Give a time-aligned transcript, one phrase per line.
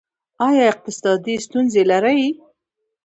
[0.45, 2.21] ایا اقتصادي ستونزې لرئ؟